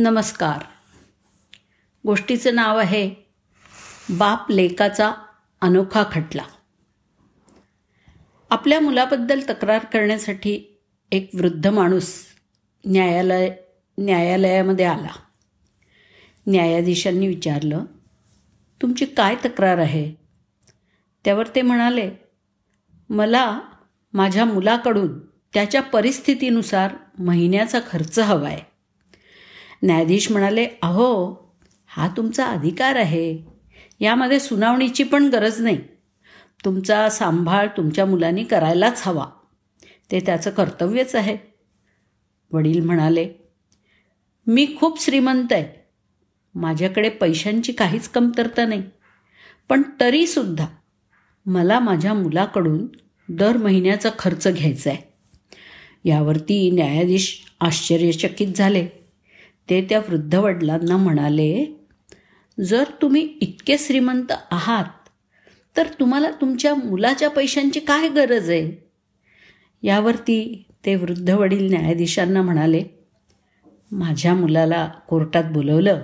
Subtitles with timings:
[0.00, 0.64] नमस्कार.
[2.06, 3.14] गोष्टीचं नाव आहे
[4.10, 5.12] बाप लेकाचा
[5.60, 6.42] अनोखा खटला.
[8.50, 10.80] आपल्या मुलाबद्दल तक्रार करण्यासाठी
[11.12, 12.24] एक वृद्ध माणूस
[12.86, 13.54] न्यायालय
[13.98, 15.18] न्यायालयामध्ये आला.
[16.46, 17.84] न्यायाधीशांनी विचारलं
[18.82, 20.14] तुमची काय तक्रार आहे?
[21.24, 22.10] त्यावर ते म्हणाले
[23.10, 23.60] मला
[24.12, 28.77] माझ्या मुलाकडून त्याच्या परिस्थितीनुसार महिन्याचा खर्च हवा आहे
[29.82, 31.34] न्यायाधीश म्हणाले अहो
[31.86, 33.38] हा तुमचा अधिकार आहे.
[34.00, 35.78] यामध्ये सुनावणीची पण गरज नाही.
[36.64, 39.26] तुमचा सांभाळ तुमच्या मुलांनी करायलाच हवा.
[40.10, 41.36] ते त्याचं कर्तव्यच आहे.
[42.52, 43.30] वडील म्हणाले
[44.46, 45.88] मी खूप श्रीमंत आहे.
[46.54, 48.82] माझ्याकडे पैशांची काहीच कमतरता नाही.
[49.68, 50.66] पण तरीसुद्धा
[51.46, 52.86] मला माझ्या मुलाकडून
[53.28, 55.14] दर महिन्याचा खर्च घ्यायचा आहे.
[56.04, 58.88] यावरती न्यायाधीश आश्चर्यचकित झाले.
[59.70, 61.78] ते त्या वृद्ध वडिलांना म्हणाले
[62.64, 65.08] जर तुम्ही इतके श्रीमंत आहात
[65.76, 68.88] तर तुम्हाला तुमच्या मुलाच्या पैशांची काय गरज आहे?
[69.82, 72.82] यावरती ते वृद्ध वडील न्यायाधीशांना म्हणाले
[73.92, 76.02] माझ्या मुलाला कोर्टात बोलवलं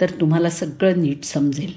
[0.00, 1.72] तर तुम्हाला सगळं नीट समजेल.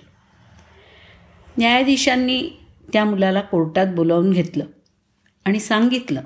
[1.58, 2.50] न्यायाधीशांनी
[2.94, 4.66] त्या मुलाला कोर्टात बोलावून घेतलं
[5.46, 6.22] आणि सांगितलं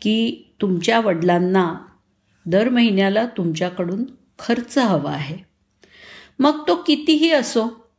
[0.00, 1.74] की तुमच्या वडिलांना
[2.46, 4.04] दर महिन्याला तुमच्याकडून
[4.38, 5.36] खर्च हवा आहे.
[6.38, 7.90] मग तो कितीही असो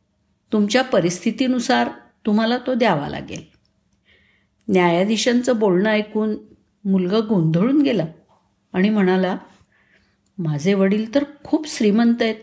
[0.52, 1.88] तुमच्या परिस्थितीनुसार
[2.26, 3.42] तुम्हाला तो द्यावा लागेल.
[4.68, 6.36] न्यायाधीशांचं बोलणं ऐकून
[6.84, 8.04] मुलगा गोंधळून गेला
[8.72, 9.38] आणि म्हणाला
[10.38, 12.34] माझे वडील तर खूप श्रीमंत आहेत.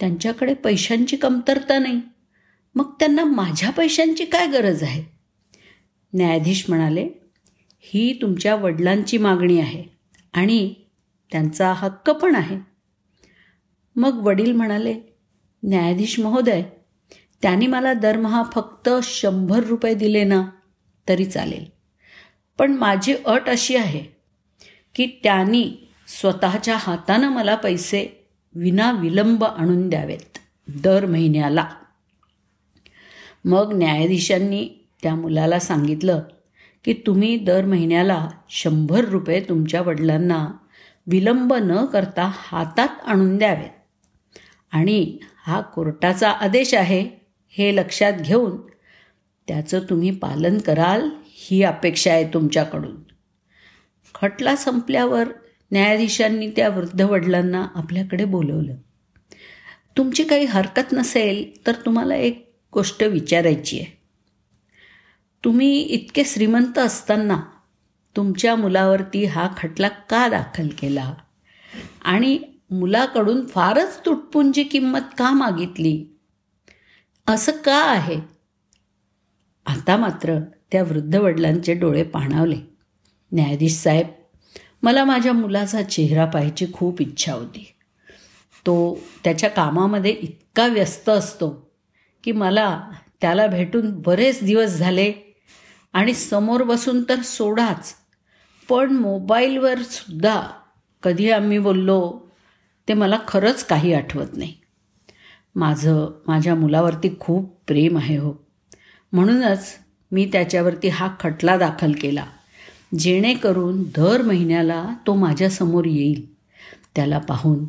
[0.00, 2.00] त्यांच्याकडे पैशांची कमतरता नाही.
[2.74, 5.02] मग त्यांना माझ्या पैशांची काय गरज आहे?
[6.12, 7.08] न्यायाधीश म्हणाले
[7.80, 9.84] ही तुमच्या वडिलांची मागणी आहे
[10.32, 10.74] आणि
[11.32, 12.58] त्यांचा हक्क पण आहे.
[13.96, 14.94] मग वडील म्हणाले
[15.62, 16.62] न्यायाधीश महोदय
[17.42, 20.42] त्यांनी मला दरमहा फक्त शंभर रुपये दिले ना
[21.08, 21.64] तरी चालेल.
[22.58, 24.04] पण माझी अट अशी आहे
[24.94, 31.68] की त्यांनी स्वतःच्या हातानं मला पैसे विना विलंब आणून द्यावेत दर महिन्याला.
[33.44, 34.68] मग न्यायाधीशांनी
[35.02, 36.20] त्या मुलाला सांगितलं
[36.84, 40.48] की तुम्ही दर महिन्याला शंभर रुपये तुमच्या वडिलांना
[41.06, 43.70] विलंब न करता हातात आणून द्यावेत
[44.72, 47.08] आणि हा कोर्टाचा आदेश आहे
[47.48, 48.56] हे लक्षात घेऊन
[49.48, 52.96] त्याचं तुम्ही पालन कराल ही अपेक्षा आहे तुमच्याकडून.
[54.14, 55.28] खटला संपल्यावर
[55.72, 58.74] न्यायाधीशांनी त्या वृद्ध वडिलांना आपल्याकडे बोलवलं.
[59.96, 63.98] तुमची काही हरकत नसेल तर तुम्हाला एक गोष्ट विचारायची आहे.
[65.44, 67.40] तुम्ही इतके श्रीमंत असताना
[68.16, 71.14] तुमच्या मुलावरती हा खटला का दाखल केला?
[72.04, 72.38] आणि
[72.70, 76.04] मुलाकडून फारच तुटपुंजी किंमत का मागितली?
[77.26, 78.20] असं का आहे?
[79.66, 80.38] आता मात्र
[80.72, 82.56] त्या वृद्ध वडिलांचे डोळे पाणावले.
[83.32, 84.06] न्यायाधीश साहेब
[84.82, 87.74] मला माझ्या मुलाचा चेहरा पाहायची खूप इच्छा होती.
[88.66, 91.70] तो त्याच्या कामामध्ये इतका व्यस्त असतो
[92.24, 95.12] की मला त्याला भेटून बरेच दिवस झाले
[95.92, 97.94] आणि समोर बसून तर सोडाच.
[98.68, 100.42] पण मोबाईलवर सुद्धा
[101.02, 102.18] कधी आम्ही बोललो
[102.88, 104.54] ते मला खरंच काही आठवत नाही.
[105.54, 108.34] माझं माझ्या मुलावरती खूप प्रेम आहे हो.
[109.12, 109.74] म्हणूनच
[110.12, 112.24] मी त्याच्यावरती हा खटला दाखल केला
[112.98, 116.34] जेणेकरून दर महिन्याला तो माझ्यासमोर येईल.
[116.94, 117.64] त्याला पाहून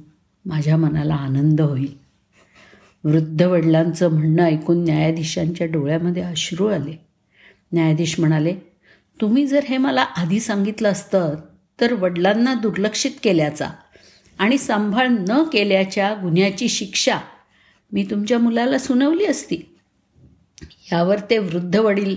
[0.45, 1.97] माझ्या मनाला आनंद होईल.
[3.03, 7.05] वृद्ध वडिलांचं म्हणणं ऐकून न्यायाधीशांच्या डोळ्यामध्ये अश्रू आले.
[7.71, 8.55] न्यायाधीश म्हणाले
[9.21, 11.35] तुम्ही जर हे मला आधी सांगितलं असतं
[11.81, 13.69] तर वडिलांना दुर्लक्षित केल्याचा
[14.39, 17.19] आणि सांभाळ न केल्याच्या गुन्ह्याची शिक्षा
[17.91, 19.77] मी तुमच्या मुलाला सुनावली असती.
[20.91, 22.15] यावर ते वृद्ध वडील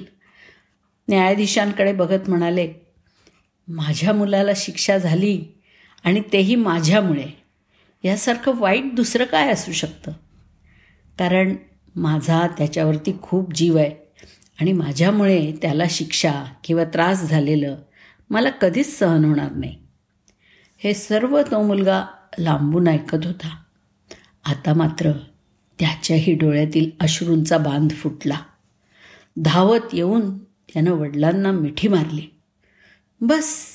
[1.08, 2.72] न्यायाधीशांकडे बघत म्हणाले
[3.68, 5.44] माझ्या मुलाला शिक्षा झाली
[6.04, 7.26] आणि तेही माझ्यामुळे.
[8.04, 10.12] यासारखं वाईट दुसरं काय असू शकतं?
[11.18, 11.54] कारण
[11.96, 14.07] माझा त्याच्यावरती खूप जीव आहे.
[14.60, 17.78] आणि माझ्यामुळे त्याला शिक्षा किंवा त्रास झालेलं
[18.30, 19.78] मला कधीच सहन होणार नाही.
[20.78, 22.04] हे सर्व तो मुलगा
[22.38, 23.62] लांबून ऐकत होता.
[24.44, 25.12] आता मात्र
[25.78, 28.38] त्याच्याही डोळ्यातील अश्रूंचा बांध फुटला.
[29.38, 32.26] धावत येऊन त्यानं वडिलांना मिठी मारली.
[33.20, 33.66] बस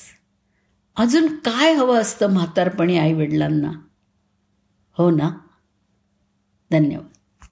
[0.95, 3.71] अजून काय हवं असतं म्हातारपणी आई वडिलांना?
[4.97, 5.31] हो ना?
[6.71, 7.12] धन्यवाद.